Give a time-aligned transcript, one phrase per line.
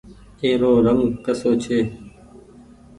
[0.43, 1.79] ايرو رنگ ڪسو ڇي۔